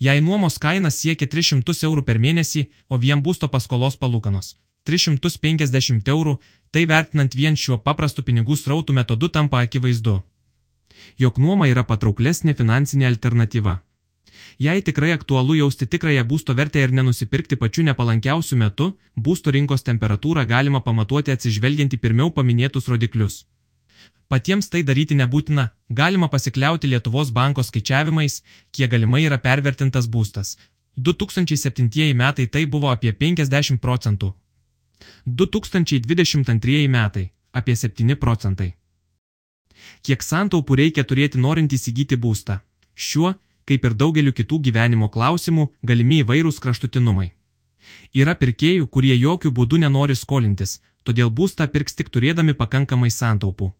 Jei 0.00 0.20
nuomos 0.20 0.58
kaina 0.58 0.90
siekia 0.90 1.26
300 1.26 1.84
eurų 1.88 2.04
per 2.04 2.18
mėnesį, 2.18 2.68
o 2.88 2.96
vien 2.96 3.22
būsto 3.22 3.48
paskolos 3.48 3.96
palūkanos 4.00 4.54
350 4.86 6.08
eurų, 6.14 6.38
tai 6.70 6.86
vertinant 6.86 7.34
vien 7.34 7.56
šiuo 7.56 7.78
paprastu 7.82 8.22
pinigų 8.22 8.56
srautų 8.56 8.96
metodu 9.00 9.28
tampa 9.28 9.60
akivaizdu. 9.66 10.22
jog 11.18 11.38
nuoma 11.38 11.68
yra 11.70 11.84
patrauklesnė 11.90 12.54
finansinė 12.58 13.08
alternatyva. 13.10 13.80
Jei 14.66 14.82
tikrai 14.82 15.10
aktualu 15.12 15.56
jausti 15.58 15.86
tikrąją 15.92 16.22
būsto 16.30 16.54
vertę 16.56 16.80
ir 16.84 16.92
nenusipirkti 16.98 17.58
pačiu 17.60 17.84
nepalankiausiu 17.88 18.56
metu, 18.62 18.86
būsto 19.16 19.52
rinkos 19.56 19.84
temperatūrą 19.88 20.46
galima 20.48 20.80
pamatuoti 20.80 21.34
atsižvelgiant 21.34 21.92
į 21.96 22.00
pirmiau 22.04 22.32
paminėtus 22.38 22.88
rodiklius. 22.92 23.44
Patiems 24.28 24.68
tai 24.68 24.82
daryti 24.82 25.14
nebūtina, 25.14 25.68
galima 25.88 26.28
pasikliauti 26.28 26.88
Lietuvos 26.90 27.30
banko 27.30 27.62
skaičiavimais, 27.62 28.42
kiek 28.72 28.90
galimai 28.90 29.22
yra 29.26 29.38
pervertintas 29.38 30.08
būstas. 30.08 30.56
2007 30.96 32.14
metai 32.14 32.46
tai 32.46 32.64
buvo 32.66 32.90
apie 32.90 33.12
50 33.12 33.78
procentų. 33.78 34.32
2022 35.26 36.88
metai- 36.88 37.30
apie 37.58 37.76
7 37.76 38.16
procentai. 38.16 38.74
Kiek 40.02 40.22
santaupų 40.22 40.76
reikia 40.82 41.04
turėti 41.04 41.38
norint 41.38 41.72
įsigyti 41.72 42.16
būstą? 42.16 42.60
Šiuo, 42.94 43.34
kaip 43.66 43.84
ir 43.84 43.94
daugeliu 43.94 44.32
kitų 44.32 44.60
gyvenimo 44.68 45.08
klausimų, 45.08 45.68
galimi 45.82 46.22
įvairūs 46.22 46.60
kraštutinumai. 46.62 47.32
Yra 48.14 48.34
pirkėjų, 48.34 48.86
kurie 48.88 49.14
jokių 49.16 49.50
būdų 49.58 49.80
nenori 49.84 50.16
skolintis, 50.16 50.80
todėl 51.04 51.30
būstą 51.30 51.66
pirks 51.72 51.94
tik 51.94 52.10
turėdami 52.10 52.54
pakankamai 52.54 53.10
santaupų. 53.10 53.72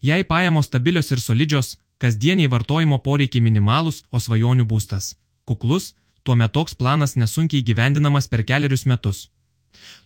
Jei 0.00 0.24
pajamos 0.24 0.68
stabilios 0.70 1.10
ir 1.10 1.20
solidžios, 1.20 1.76
kasdieniai 1.98 2.50
vartojimo 2.52 2.98
poreikiai 2.98 3.42
minimalus, 3.42 4.04
o 4.10 4.18
svajonių 4.18 4.64
būstas- 4.72 5.14
kuklus, 5.48 5.94
tuomet 6.24 6.52
toks 6.52 6.74
planas 6.74 7.16
nesunkiai 7.16 7.62
gyvendinamas 7.62 8.28
per 8.28 8.42
keliarius 8.44 8.86
metus. 8.86 9.28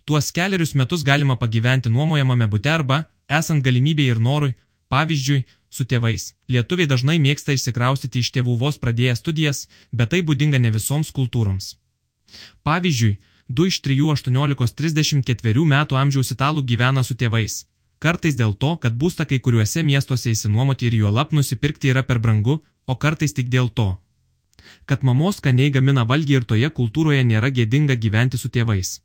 Tuos 0.04 0.30
keliarius 0.36 0.74
metus 0.74 1.04
galima 1.04 1.36
pagyventi 1.36 1.92
nuomojamame 1.92 2.46
bute 2.50 2.70
arba, 2.72 3.04
esant 3.28 3.64
galimybėj 3.64 4.12
ir 4.14 4.20
norui, 4.26 4.54
pavyzdžiui, 4.90 5.44
su 5.70 5.86
tėvais. 5.86 6.34
Lietuviai 6.50 6.90
dažnai 6.90 7.18
mėgsta 7.22 7.54
išsikraustyti 7.54 8.22
iš 8.24 8.32
tėvų 8.34 8.56
vos 8.58 8.78
pradėję 8.82 9.14
studijas, 9.20 9.68
bet 9.92 10.10
tai 10.14 10.22
būdinga 10.26 10.58
ne 10.58 10.72
visoms 10.74 11.12
kultūroms. 11.14 11.76
Pavyzdžiui, 12.66 13.18
2 13.50 13.66
iš 13.70 13.80
3 13.86 13.98
18-34 14.14 15.66
metų 15.74 15.98
amžiaus 16.02 16.34
italų 16.34 16.66
gyvena 16.66 17.02
su 17.06 17.14
tėvais. 17.14 17.64
Kartais 18.00 18.36
dėl 18.38 18.54
to, 18.54 18.76
kad 18.82 18.94
būstą 18.96 19.26
kai 19.30 19.38
kuriuose 19.44 19.82
miestuose 19.84 20.30
įsinuomoti 20.34 20.86
ir 20.88 20.94
juolap 21.02 21.34
nusipirkti 21.36 21.90
yra 21.92 22.02
per 22.02 22.18
brangu, 22.18 22.62
o 22.86 22.94
kartais 22.96 23.34
tik 23.36 23.50
dėl 23.52 23.68
to, 23.68 23.90
kad 24.86 25.04
mamos 25.06 25.40
skaniai 25.40 25.72
gamina 25.74 26.06
valgį 26.08 26.38
ir 26.38 26.46
toje 26.52 26.70
kultūroje 26.78 27.24
nėra 27.26 27.50
gėdinga 27.58 27.96
gyventi 28.04 28.40
su 28.40 28.48
tėvais. 28.48 29.00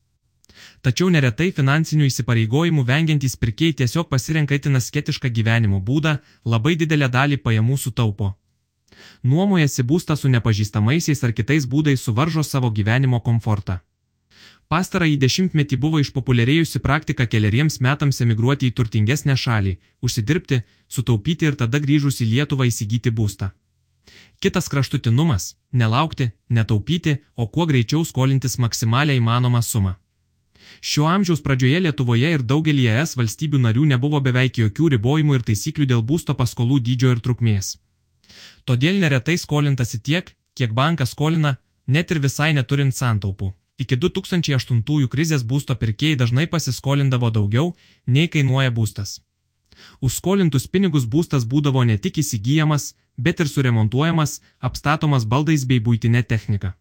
Tačiau 0.81 1.09
neretai 1.09 1.51
finansinių 1.55 2.07
įsipareigojimų 2.09 2.85
vengiantys 2.87 3.35
pirkėjai 3.41 3.79
tiesiog 3.81 4.09
pasirenka 4.09 4.55
itin 4.55 4.79
asketišką 4.79 5.31
gyvenimo 5.37 5.81
būdą, 5.89 6.17
labai 6.45 6.75
didelę 6.75 7.09
dalį 7.17 7.41
pajamų 7.47 7.77
sutaupo. 7.77 8.35
Nuomojasi 9.23 9.83
būstą 9.83 10.15
su 10.19 10.31
nepažįstamaisiais 10.35 11.23
ar 11.27 11.33
kitais 11.33 11.65
būdais 11.67 12.05
suvaržo 12.07 12.43
savo 12.43 12.71
gyvenimo 12.71 13.19
komfortą. 13.25 13.81
Pastarąjį 14.71 15.17
dešimtmetį 15.21 15.77
buvo 15.77 15.99
išpopuliarėjusi 16.01 16.79
praktika 16.81 17.27
keliariems 17.29 17.77
metams 17.85 18.21
emigruoti 18.25 18.71
į 18.71 18.73
turtingesnę 18.79 19.35
šalį, 19.37 19.75
užsidirbti, 20.01 20.63
sutaupyti 20.89 21.45
ir 21.45 21.57
tada 21.59 21.81
grįžus 21.83 22.17
į 22.25 22.31
Lietuvą 22.31 22.65
įsigyti 22.71 23.13
būstą. 23.19 23.51
Kitas 24.41 24.69
kraštutinumas- 24.69 25.55
nelaukti, 25.81 26.31
netaupyti, 26.49 27.17
o 27.35 27.47
kuo 27.47 27.65
greičiau 27.65 28.05
skolintis 28.05 28.57
maksimalią 28.57 29.19
įmanomą 29.21 29.61
sumą. 29.61 29.95
Šio 30.81 31.07
amžiaus 31.09 31.41
pradžioje 31.45 31.79
Lietuvoje 31.85 32.31
ir 32.37 32.43
daugelį 32.43 32.87
ES 32.91 33.15
valstybių 33.19 33.61
narių 33.65 33.85
nebuvo 33.93 34.21
beveik 34.21 34.59
jokių 34.61 34.91
ribojimų 34.95 35.39
ir 35.39 35.45
taisyklių 35.49 35.89
dėl 35.91 36.01
būsto 36.03 36.35
paskolų 36.35 36.79
dydžio 36.87 37.15
ir 37.15 37.21
trukmės. 37.25 37.75
Todėl 38.65 38.99
neretai 39.01 39.37
skolintasi 39.37 40.01
tiek, 40.01 40.31
kiek 40.57 40.73
bankas 40.73 41.13
skolina, 41.13 41.57
net 41.87 42.11
ir 42.11 42.19
visai 42.23 42.53
neturint 42.53 42.95
santaupų. 42.95 43.53
Iki 43.77 43.97
2008 43.99 45.07
krizės 45.11 45.43
būsto 45.43 45.75
pirkėjai 45.75 46.19
dažnai 46.21 46.47
pasiskolindavo 46.47 47.29
daugiau, 47.37 47.73
nei 48.07 48.27
kainuoja 48.31 48.71
būstas. 48.71 49.19
Už 49.99 50.15
skolintus 50.21 50.67
pinigus 50.71 51.05
būstas 51.05 51.43
būdavo 51.43 51.83
ne 51.83 51.97
tik 51.97 52.21
įsigijamas, 52.23 52.93
bet 53.17 53.43
ir 53.43 53.51
suremontuojamas, 53.51 54.39
apstatomas 54.59 55.25
baldais 55.25 55.65
bei 55.67 55.79
būtinė 55.83 56.23
technika. 56.23 56.75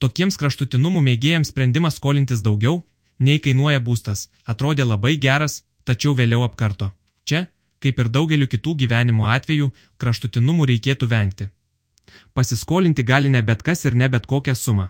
Tokiems 0.00 0.40
kraštutinumų 0.40 1.02
mėgėjams 1.10 1.52
sprendimas 1.52 1.98
skolintis 2.00 2.40
daugiau, 2.40 2.84
nei 3.18 3.38
kainuoja 3.44 3.80
būstas, 3.80 4.28
atrodė 4.46 4.86
labai 4.88 5.16
geras, 5.16 5.62
tačiau 5.84 6.14
vėliau 6.14 6.44
apkarto. 6.46 6.92
Čia, 7.24 7.46
kaip 7.82 7.98
ir 8.02 8.10
daugeliu 8.14 8.48
kitų 8.50 8.74
gyvenimo 8.82 9.28
atvejų, 9.36 9.70
kraštutinumų 9.98 10.68
reikėtų 10.72 11.08
vengti. 11.10 11.48
Pasiskolinti 12.34 13.04
gali 13.04 13.28
ne 13.28 13.42
bet 13.42 13.62
kas 13.62 13.84
ir 13.84 13.94
ne 13.94 14.08
bet 14.08 14.26
kokią 14.26 14.54
sumą. 14.54 14.88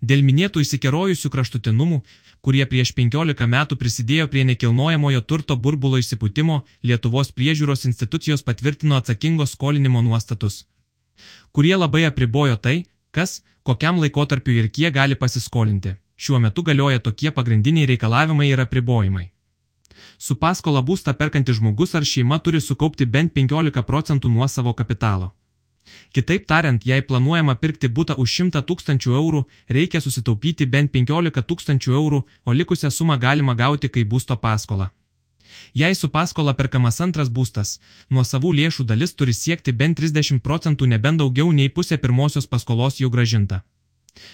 Dėl 0.00 0.22
minėtų 0.24 0.62
įsikerojusių 0.64 1.30
kraštutinumų, 1.32 1.98
kurie 2.40 2.64
prieš 2.70 2.92
15 2.96 3.48
metų 3.54 3.76
prisidėjo 3.80 4.28
prie 4.32 4.44
nekilnojamojo 4.48 5.20
turto 5.20 5.56
burbulo 5.56 6.00
įsipūtimo, 6.00 6.62
Lietuvos 6.82 7.32
priežiūros 7.36 7.84
institucijos 7.90 8.44
patvirtino 8.46 8.96
atsakingo 8.96 9.46
skolinimo 9.46 10.02
nuostatus, 10.02 10.64
kurie 11.52 11.76
labai 11.76 12.06
apribojo 12.08 12.56
tai, 12.56 12.76
kas, 13.10 13.42
kokiam 13.62 14.00
laikotarpiu 14.00 14.56
ir 14.62 14.72
kiek 14.72 14.94
gali 14.94 15.16
pasiskolinti. 15.16 15.96
Šiuo 16.16 16.38
metu 16.40 16.62
galioja 16.62 16.98
tokie 16.98 17.30
pagrindiniai 17.30 17.86
reikalavimai 17.92 18.48
ir 18.48 18.60
apribojimai. 18.60 19.26
Su 20.18 20.36
paskola 20.40 20.80
būstą 20.82 21.12
perkantis 21.18 21.58
žmogus 21.58 21.94
ar 21.94 22.04
šeima 22.10 22.38
turi 22.44 22.60
sukaupti 22.60 23.06
bent 23.16 23.34
15 23.36 23.82
procentų 23.90 24.32
nuo 24.32 24.48
savo 24.48 24.72
kapitalo. 24.72 25.32
Kitaip 26.12 26.46
tariant, 26.50 26.86
jei 26.86 27.02
planuojama 27.02 27.54
pirkti 27.62 27.88
būtą 27.98 28.16
už 28.22 28.32
100 28.40 28.62
tūkstančių 28.70 29.12
eurų, 29.20 29.44
reikia 29.76 30.00
susitaupyti 30.00 30.66
bent 30.66 30.92
15 30.96 31.44
tūkstančių 31.50 31.92
eurų, 32.00 32.22
o 32.44 32.52
likusią 32.52 32.90
sumą 32.90 33.18
galima 33.18 33.54
gauti 33.54 33.92
kaip 33.92 34.08
būsto 34.08 34.36
paskolą. 34.36 34.88
Jei 35.74 35.94
su 35.94 36.08
paskola 36.08 36.54
perkamas 36.54 37.00
antras 37.00 37.28
būstas, 37.28 37.78
nuo 38.10 38.24
savų 38.24 38.52
lėšų 38.58 38.88
dalis 38.88 39.14
turi 39.14 39.34
siekti 39.36 39.72
bent 39.72 40.00
30 40.00 40.40
procentų 40.40 40.88
nebent 40.92 41.20
daugiau 41.22 41.52
nei 41.52 41.68
pusė 41.68 42.00
pirmosios 42.02 42.46
paskolos 42.46 43.00
jau 43.00 43.10
gražinta. 43.10 43.62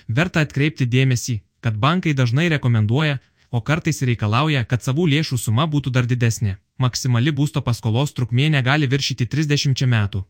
Verta 0.09 0.43
atkreipti 0.47 0.87
dėmesį, 0.87 1.41
kad 1.61 1.79
bankai 1.79 2.15
dažnai 2.19 2.49
rekomenduoja, 2.53 3.21
o 3.51 3.61
kartais 3.61 4.03
reikalauja, 4.03 4.65
kad 4.65 4.83
savų 4.83 5.07
lėšų 5.15 5.39
suma 5.39 5.67
būtų 5.69 5.93
dar 5.97 6.07
didesnė. 6.09 6.57
Maksimali 6.79 7.33
būsto 7.39 7.61
paskolos 7.63 8.15
trukmė 8.17 8.49
negali 8.51 8.89
viršyti 8.89 9.29
30 9.35 9.87
metų. 9.87 10.25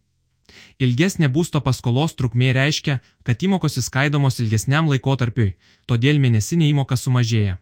Ilgesnė 0.82 1.28
būsto 1.32 1.61
paskolos 1.64 2.16
trukmė 2.18 2.50
reiškia, 2.56 2.99
kad 3.23 3.42
įmokos 3.47 3.78
įskaidomos 3.80 4.40
ilgesniam 4.42 4.90
laikotarpiui, 4.90 5.54
todėl 5.87 6.18
mėnesinė 6.18 6.68
įmoka 6.73 6.99
sumažėja. 6.99 7.59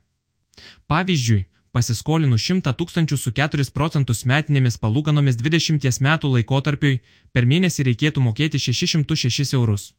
Pavyzdžiui, 0.91 1.45
pasiskolinus 1.77 2.49
100 2.49 2.75
tūkstančių 2.81 3.19
su 3.21 3.33
4 3.37 3.71
procentus 3.77 4.25
metinėmis 4.33 4.81
palūkanomis 4.83 5.39
20 5.45 6.01
metų 6.09 6.35
laikotarpiui, 6.37 7.01
per 7.33 7.47
mėnesį 7.47 7.91
reikėtų 7.91 8.25
mokėti 8.27 8.59
606 8.59 9.55
eurus. 9.61 9.93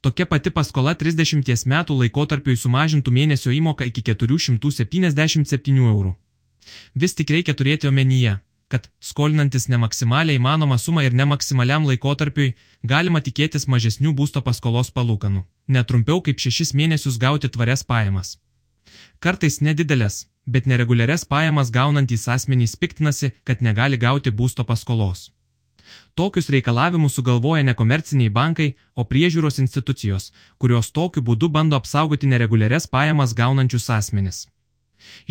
Tokia 0.00 0.26
pati 0.26 0.50
paskola 0.54 0.94
30 0.94 1.66
metų 1.72 1.98
laikotarpiui 2.02 2.56
sumažintų 2.56 3.10
mėnesio 3.12 3.50
įmoką 3.54 3.88
iki 3.90 4.02
477 4.12 5.78
eurų. 5.92 6.14
Vis 6.94 7.14
tik 7.18 7.30
reikia 7.30 7.54
turėti 7.56 7.88
omenyje, 7.88 8.38
kad, 8.68 8.88
skolinantis 9.00 9.68
ne 9.68 9.78
maksimaliai 9.80 10.38
įmanomą 10.38 10.78
sumą 10.78 11.04
ir 11.06 11.14
ne 11.16 11.24
maksimaliam 11.28 11.86
laikotarpiui, 11.88 12.54
galima 12.82 13.20
tikėtis 13.24 13.66
mažesnių 13.72 14.12
būsto 14.18 14.42
paskolos 14.44 14.92
palūkanų, 14.98 15.44
netrumpiau 15.68 16.20
kaip 16.24 16.42
6 16.44 16.74
mėnesius 16.80 17.16
gauti 17.18 17.48
tvarias 17.48 17.84
pajamas. 17.84 18.36
Kartais 19.24 19.60
nedidelės, 19.64 20.26
bet 20.46 20.68
nereguliarias 20.70 21.24
pajamas 21.24 21.72
gaunantys 21.72 22.28
asmenys 22.28 22.76
piktinasi, 22.76 23.32
kad 23.44 23.64
negali 23.64 23.96
gauti 23.96 24.30
būsto 24.30 24.64
paskolos. 24.64 25.30
Tokius 26.18 26.48
reikalavimus 26.50 27.14
sugalvoja 27.14 27.62
nekomerciniai 27.62 28.30
bankai, 28.34 28.72
o 28.98 29.04
priežiūros 29.06 29.60
institucijos, 29.62 30.32
kurios 30.58 30.88
tokiu 30.90 31.22
būdu 31.22 31.46
bando 31.56 31.78
apsaugoti 31.78 32.26
nereguliarias 32.26 32.88
pajamas 32.90 33.34
gaunančius 33.38 33.86
asmenis. 33.96 34.40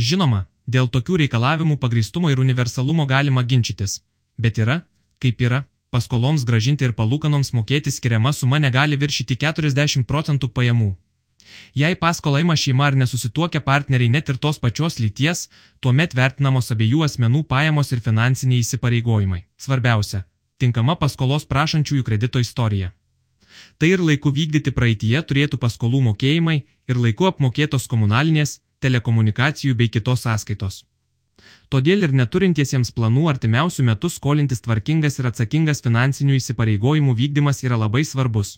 Žinoma, 0.10 0.46
dėl 0.76 0.88
tokių 0.94 1.18
reikalavimų 1.24 1.76
pagristumo 1.82 2.32
ir 2.32 2.40
universalumo 2.40 3.06
galima 3.10 3.44
ginčytis, 3.44 3.98
bet 4.40 4.62
yra, 4.64 4.78
kaip 5.20 5.44
yra, 5.44 5.60
paskoloms 5.92 6.48
gražinti 6.48 6.88
ir 6.88 6.96
palūkanoms 7.02 7.52
mokėti 7.58 7.92
skiriama 7.92 8.32
suma 8.32 8.62
negali 8.64 8.96
viršyti 9.04 9.36
40 9.44 10.08
procentų 10.08 10.52
pajamų. 10.56 10.94
Jei 11.76 12.00
paskolą 12.00 12.46
ima 12.46 12.56
šeima 12.56 12.88
ar 12.88 13.00
nesusituokia 13.04 13.60
partneriai 13.68 14.16
net 14.16 14.32
ir 14.32 14.40
tos 14.40 14.64
pačios 14.64 15.02
lyties, 15.04 15.50
tuomet 15.84 16.16
vertinamos 16.16 16.72
abiejų 16.72 17.04
asmenų 17.12 17.44
pajamos 17.52 17.92
ir 17.92 18.04
finansiniai 18.08 18.64
įsipareigojimai. 18.64 19.44
Svarbiausia 19.60 20.24
tinkama 20.62 20.96
paskolos 21.02 21.46
prašančiųjų 21.46 22.04
kredito 22.04 22.42
istorija. 22.44 22.92
Tai 23.78 23.90
ir 23.94 24.04
laiku 24.04 24.32
vykdyti 24.34 24.74
praeitie 24.74 25.18
turėtų 25.30 25.58
paskolų 25.62 26.02
mokėjimai 26.10 26.58
ir 26.90 27.00
laiku 27.06 27.30
apmokėtos 27.30 27.88
komunalinės, 27.92 28.60
telekomunikacijų 28.82 29.76
bei 29.80 29.90
kitos 29.90 30.26
sąskaitos. 30.28 30.84
Todėl 31.70 32.06
ir 32.06 32.14
neturintiesiems 32.20 32.94
planų 32.98 33.28
artimiausių 33.32 33.84
metų 33.90 34.10
skolintis 34.14 34.64
tvarkingas 34.66 35.20
ir 35.20 35.28
atsakingas 35.30 35.84
finansinių 35.86 36.38
įsipareigojimų 36.40 37.14
vykdymas 37.22 37.64
yra 37.68 37.78
labai 37.84 38.04
svarbus. 38.06 38.58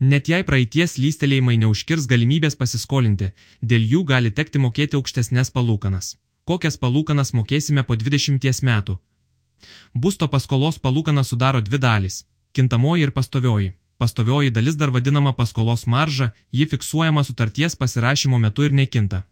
Net 0.00 0.28
jei 0.30 0.44
praeities 0.48 0.96
lystelėjimai 1.02 1.56
neužkirs 1.64 2.06
galimybės 2.10 2.56
pasiskolinti, 2.60 3.32
dėl 3.60 3.84
jų 3.92 4.04
gali 4.12 4.30
tekti 4.30 4.62
mokėti 4.62 4.98
aukštesnės 5.00 5.52
palūkanas. 5.56 6.16
Kokias 6.48 6.78
palūkanas 6.80 7.34
mokėsime 7.36 7.84
po 7.84 7.96
20 7.96 8.62
metų? 8.70 8.98
Būsto 9.94 10.28
paskolos 10.28 10.78
palūkana 10.78 11.24
sudaro 11.24 11.60
dvi 11.60 11.78
dalys- 11.78 12.24
kintamoji 12.56 13.02
ir 13.02 13.10
pastovioji. 13.10 13.72
Pastovioji 13.98 14.50
dalis 14.50 14.76
dar 14.76 14.90
vadinama 14.90 15.32
paskolos 15.32 15.86
marža, 15.86 16.30
ji 16.52 16.66
fiksuojama 16.66 17.24
sutarties 17.24 17.76
pasirašymo 17.76 18.38
metu 18.38 18.62
ir 18.62 18.72
nekinta. 18.72 19.22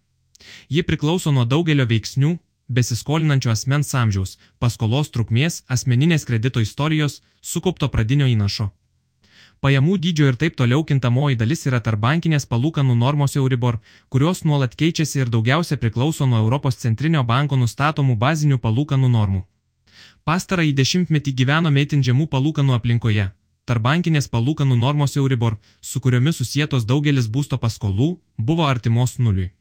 Ji 0.68 0.82
priklauso 0.82 1.32
nuo 1.32 1.44
daugelio 1.44 1.86
veiksnių, 1.86 2.38
besiskolinančio 2.68 3.50
asmens 3.50 3.94
amžiaus, 3.94 4.38
paskolos 4.58 5.10
trukmės, 5.14 5.62
asmeninės 5.68 6.26
kredito 6.26 6.60
istorijos, 6.60 7.22
sukaupto 7.42 7.88
pradinio 7.88 8.26
įnašo. 8.26 8.70
Pajamų 9.64 9.96
dydžio 10.04 10.26
ir 10.30 10.36
taip 10.36 10.56
toliau 10.56 10.82
kintamoji 10.84 11.38
dalis 11.40 11.64
yra 11.66 11.78
tarbankinės 11.80 12.44
palūkanų 12.50 12.96
normos 13.02 13.36
Euribor, 13.40 13.78
kurios 14.10 14.42
nuolat 14.44 14.74
keičiasi 14.76 15.22
ir 15.22 15.30
daugiausia 15.32 15.78
priklauso 15.80 16.26
nuo 16.26 16.42
Europos 16.42 16.76
centrinio 16.82 17.22
banko 17.24 17.56
nustatomų 17.56 18.18
bazinių 18.24 18.58
palūkanų 18.66 19.08
normų. 19.14 19.46
Pastarąjį 20.26 20.72
dešimtmetį 20.74 21.32
gyvenome 21.38 21.82
itin 21.86 22.00
žemų 22.06 22.24
palūkanų 22.30 22.72
aplinkoje. 22.76 23.26
Tarbankinės 23.70 24.26
palūkanų 24.32 24.78
normos 24.80 25.12
Euribor, 25.20 25.54
su 25.80 26.00
kuriomis 26.02 26.40
susijėtos 26.40 26.86
daugelis 26.88 27.28
būsto 27.36 27.58
paskolų, 27.64 28.08
buvo 28.48 28.66
artimos 28.66 29.14
nuliui. 29.22 29.52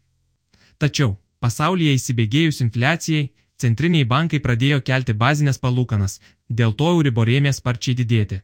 Tačiau, 0.82 1.12
pasaulyje 1.46 1.94
įsibėgėjus 2.00 2.64
infliacijai, 2.66 3.30
centriniai 3.62 4.10
bankai 4.16 4.42
pradėjo 4.42 4.82
kelti 4.90 5.14
bazinės 5.14 5.62
palūkanas, 5.62 6.18
dėl 6.50 6.74
to 6.74 6.90
Euribor 6.96 7.30
ėmė 7.30 7.54
sparčiai 7.54 8.00
didėti. 8.02 8.42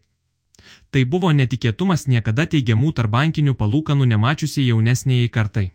Tai 0.93 1.03
buvo 1.15 1.33
netikėtumas 1.33 2.05
niekada 2.05 2.45
teigiamų 2.45 2.93
tarbankinių 3.01 3.57
palūkanų 3.57 4.11
nemačiusiai 4.13 4.67
jaunesnėjai 4.67 5.33
kartai. 5.39 5.71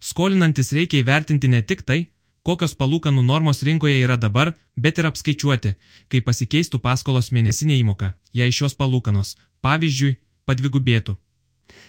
Skolinantis 0.00 0.72
reikia 0.72 1.04
įvertinti 1.04 1.52
ne 1.52 1.60
tik 1.60 1.84
tai, 1.84 2.06
kokios 2.42 2.74
palūkanų 2.74 3.22
normos 3.22 3.62
rinkoje 3.62 3.98
yra 4.04 4.16
dabar, 4.16 4.54
bet 4.76 4.98
ir 4.98 5.08
apskaičiuoti, 5.10 5.74
kaip 6.08 6.26
pasikeistų 6.28 6.80
paskolos 6.84 7.32
mėnesinė 7.32 7.78
įmoka, 7.82 8.14
jei 8.32 8.52
šios 8.52 8.76
palūkanos, 8.78 9.36
pavyzdžiui, 9.64 10.16
padvigubėtų. 10.46 11.16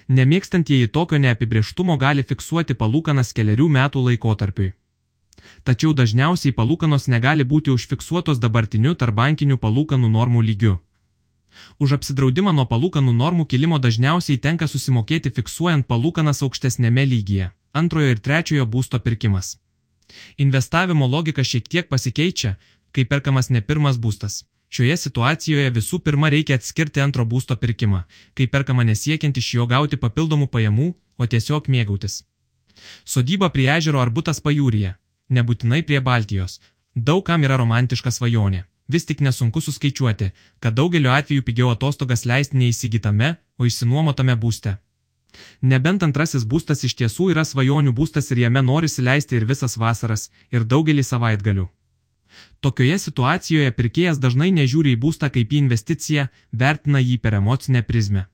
Nemėgstantieji 0.09 0.89
tokio 0.95 1.19
neapibrieštumo 1.21 1.95
gali 2.01 2.25
fiksuoti 2.25 2.75
palūkanas 2.75 3.31
keliarių 3.37 3.69
metų 3.77 4.03
laikotarpiui. 4.09 4.73
Tačiau 5.63 5.93
dažniausiai 5.95 6.51
palūkanos 6.55 7.07
negali 7.13 7.45
būti 7.47 7.71
užfiksuotos 7.71 8.41
dabartiniu 8.43 8.95
tarbankinių 8.95 9.57
palūkanų 9.57 10.09
normų 10.17 10.43
lygiu. 10.49 10.75
Už 11.79 11.95
apsidraudimą 11.97 12.53
nuo 12.57 12.65
palūkanų 12.69 13.13
normų 13.21 13.45
kilimo 13.53 13.79
dažniausiai 13.85 14.41
tenka 14.45 14.67
susimokėti 14.67 15.31
fiksuojant 15.37 15.87
palūkanas 15.87 16.43
aukštesnėme 16.45 17.05
lygyje- 17.13 17.51
antrojo 17.81 18.11
ir 18.15 18.19
trečiojo 18.27 18.65
būsto 18.75 18.99
pirkimas. 18.99 19.57
Investavimo 20.37 21.07
logika 21.07 21.43
šiek 21.43 21.67
tiek 21.67 21.89
pasikeičia, 21.89 22.55
kai 22.91 23.05
perkamas 23.05 23.49
ne 23.49 23.61
pirmas 23.61 23.97
būstas. 23.97 24.43
Šioje 24.69 24.97
situacijoje 25.01 25.69
visų 25.73 25.99
pirma 26.05 26.29
reikia 26.29 26.57
atskirti 26.59 27.01
antro 27.01 27.25
būsto 27.25 27.57
pirkimą, 27.57 28.03
kai 28.37 28.47
perkama 28.47 28.85
nesiekiant 28.85 29.37
iš 29.37 29.53
jo 29.57 29.67
gauti 29.69 29.97
papildomų 29.97 30.47
pajamų, 30.53 30.89
o 31.17 31.25
tiesiog 31.25 31.69
mėgautis. 31.73 32.23
Sodyba 33.03 33.49
prie 33.49 33.69
ežero 33.77 34.01
ar 34.01 34.13
būtas 34.13 34.41
pajūryje, 34.45 34.93
nebūtinai 35.29 35.81
prie 35.87 36.01
Baltijos, 36.01 36.59
daugam 36.95 37.43
yra 37.43 37.57
romantiška 37.57 38.13
svajonė 38.13 38.65
vis 38.89 39.05
tik 39.05 39.21
nesunku 39.21 39.61
suskaičiuoti, 39.61 40.31
kad 40.59 40.73
daugeliu 40.73 41.11
atveju 41.13 41.45
pigiau 41.45 41.69
atostogas 41.73 42.25
leisti 42.25 42.57
neįsigytame, 42.57 43.35
o 43.59 43.67
išsinuomotame 43.69 44.35
būste. 44.35 44.77
Nebent 45.61 46.03
antrasis 46.03 46.45
būstas 46.45 46.83
iš 46.87 46.95
tiesų 46.99 47.31
yra 47.33 47.43
svajonių 47.45 47.93
būstas 47.95 48.31
ir 48.31 48.45
jame 48.45 48.61
norisi 48.61 49.03
leisti 49.05 49.37
ir 49.37 49.45
visas 49.49 49.77
vasaras, 49.77 50.29
ir 50.51 50.65
daugelį 50.65 51.03
savaitgalių. 51.03 51.67
Tokioje 52.59 52.97
situacijoje 52.99 53.71
pirkėjas 53.77 54.19
dažnai 54.19 54.49
nežiūri 54.55 54.95
į 54.95 55.01
būstą 55.03 55.29
kaip 55.33 55.53
į 55.53 55.61
investiciją, 55.63 56.27
vertina 56.51 56.99
jį 56.99 57.17
per 57.23 57.37
emocinę 57.39 57.83
prizmę. 57.83 58.25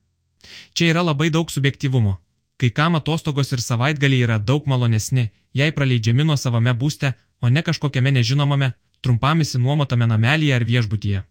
Čia 0.73 0.91
yra 0.93 1.03
labai 1.05 1.29
daug 1.29 1.51
subjektivumo. 1.51 2.17
Kai 2.57 2.69
kam 2.71 2.95
atostogos 2.95 3.51
ir 3.51 3.61
savaitgaliai 3.61 4.25
yra 4.27 4.39
daug 4.39 4.67
malonesni, 4.71 5.29
jei 5.53 5.71
praleidžiami 5.75 6.23
nuo 6.23 6.37
savame 6.39 6.73
būste, 6.73 7.13
o 7.41 7.49
ne 7.49 7.61
kažkokiame 7.61 8.13
nežinomame, 8.17 8.73
trumpam 9.01 9.41
įsinuomotame 9.43 10.07
namelyje 10.07 10.55
ar 10.55 10.63
viešbutyje. 10.69 11.23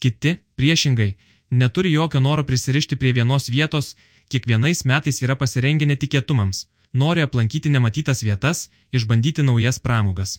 Kiti, 0.00 0.36
priešingai, 0.56 1.14
neturi 1.50 1.92
jokio 1.92 2.20
noro 2.20 2.44
prisirišti 2.44 2.96
prie 2.96 3.12
vienos 3.12 3.50
vietos, 3.50 3.96
kiekvienais 4.32 4.84
metais 4.84 5.20
yra 5.22 5.36
pasirengę 5.36 5.86
netikėtumams, 5.90 6.66
nori 6.92 7.24
aplankyti 7.26 7.70
nematytas 7.70 8.22
vietas, 8.22 8.68
išbandyti 8.92 9.42
naujas 9.42 9.78
pramogas. 9.78 10.38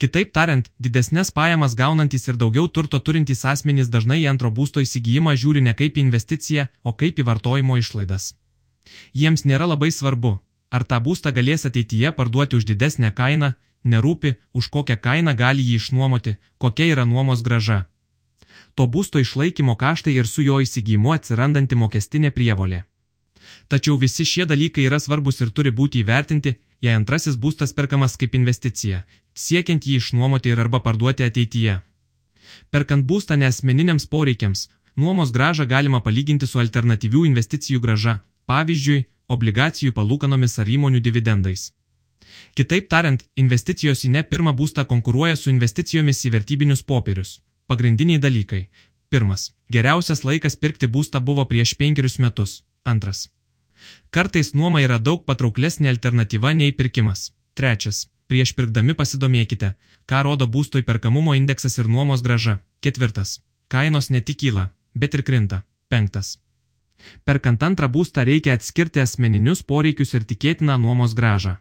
Kitaip 0.00 0.32
tariant, 0.36 0.68
didesnės 0.80 1.30
pajamas 1.36 1.74
gaunantys 1.76 2.28
ir 2.28 2.36
daugiau 2.42 2.68
turto 2.68 3.00
turintys 3.06 3.44
asmenys 3.52 3.90
dažnai 3.94 4.20
į 4.22 4.28
antro 4.32 4.50
būsto 4.50 4.82
įsigijimą 4.84 5.34
žiūri 5.42 5.62
ne 5.66 5.74
kaip 5.80 5.96
į 5.96 6.04
investiciją, 6.06 6.66
o 6.82 6.92
kaip 6.92 7.20
į 7.20 7.26
vartojimo 7.28 7.76
išlaidas. 7.80 8.34
Jiems 9.14 9.44
nėra 9.44 9.68
labai 9.72 9.90
svarbu, 9.92 10.38
ar 10.70 10.84
tą 10.84 11.00
būstą 11.06 11.32
galės 11.36 11.66
ateityje 11.68 12.12
parduoti 12.18 12.56
už 12.56 12.66
didesnę 12.72 13.12
kainą, 13.20 13.52
nerūpi, 13.84 14.34
už 14.52 14.68
kokią 14.74 14.96
kainą 15.06 15.36
gali 15.36 15.64
jį 15.68 15.80
išnuomoti, 15.80 16.36
kokia 16.58 16.90
yra 16.94 17.04
nuomos 17.04 17.44
graža. 17.46 17.84
To 18.74 18.86
būsto 18.86 19.20
išlaikymo 19.20 19.76
kaštai 19.76 20.16
ir 20.16 20.26
su 20.26 20.42
jo 20.42 20.60
įsigijimu 20.64 21.12
atsirandanti 21.16 21.76
mokestinė 21.76 22.30
prievolė. 22.30 22.84
Tačiau 23.68 23.96
visi 23.98 24.24
šie 24.24 24.46
dalykai 24.50 24.86
yra 24.88 24.98
svarbus 25.00 25.40
ir 25.40 25.52
turi 25.56 25.70
būti 25.70 26.02
įvertinti, 26.04 26.56
jei 26.84 26.96
antrasis 26.96 27.36
būstas 27.44 27.74
perkamas 27.76 28.16
kaip 28.20 28.34
investicija, 28.38 29.04
siekiant 29.34 29.86
jį 29.86 30.00
išnuomoti 30.00 30.52
ir 30.52 30.60
arba 30.64 30.80
parduoti 30.86 31.26
ateityje. 31.26 31.80
Perkant 32.70 33.06
būstą 33.06 33.36
nesmeniniams 33.40 34.06
poreikiams, 34.14 34.68
nuomos 34.96 35.32
gražą 35.36 35.66
galima 35.66 36.00
palyginti 36.06 36.46
su 36.46 36.62
alternatyvių 36.62 37.26
investicijų 37.30 37.82
graža, 37.84 38.16
pavyzdžiui, 38.50 39.04
obligacijų 39.30 39.94
palūkanomis 39.98 40.58
ar 40.58 40.72
įmonių 40.76 41.00
dividendais. 41.06 41.70
Kitaip 42.58 42.88
tariant, 42.90 43.22
investicijos 43.38 44.04
į 44.06 44.12
ne 44.16 44.22
pirmą 44.26 44.54
būstą 44.58 44.84
konkuruoja 44.92 45.36
su 45.38 45.50
investicijomis 45.52 46.24
į 46.26 46.32
vertybinius 46.36 46.82
popierius. 46.82 47.38
Pagrindiniai 47.70 48.18
dalykai. 48.18 48.64
Pirmas. 49.10 49.50
Geriausias 49.70 50.24
laikas 50.26 50.56
pirkti 50.56 50.88
būstą 50.96 51.22
buvo 51.22 51.44
prieš 51.50 51.76
penkerius 51.78 52.18
metus. 52.18 52.62
Antras. 52.84 53.28
Kartais 54.10 54.54
nuoma 54.54 54.82
yra 54.84 54.98
daug 54.98 55.24
patrauklesnė 55.26 55.90
alternatyva 55.94 56.52
nei 56.54 56.72
pirkimas. 56.72 57.30
Trečias. 57.54 58.08
Prieš 58.30 58.52
pirkdami 58.54 58.94
pasidomėkite, 58.94 59.72
ką 60.06 60.18
rodo 60.26 60.46
būsto 60.46 60.78
įperkamumo 60.78 61.34
indeksas 61.38 61.78
ir 61.82 61.88
nuomos 61.90 62.22
graža. 62.22 62.60
Ketvirtas. 62.84 63.40
Kainos 63.70 64.10
ne 64.10 64.20
tik 64.20 64.38
kyla, 64.42 64.68
bet 64.94 65.16
ir 65.18 65.24
krinta. 65.26 65.64
Penktas. 65.90 66.36
Perkant 67.26 67.62
antrą 67.66 67.88
būstą 67.96 68.24
reikia 68.28 68.54
atskirti 68.58 69.02
asmeninius 69.02 69.62
poreikius 69.72 70.14
ir 70.14 70.26
tikėtiną 70.32 70.78
nuomos 70.78 71.16
gražą. 71.18 71.56